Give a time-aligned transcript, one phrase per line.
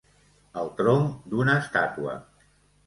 [0.61, 2.21] El tronc d'una estàtua